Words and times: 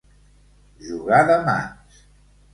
Jugar 0.87 1.21
de 1.29 1.37
mans. 1.51 2.03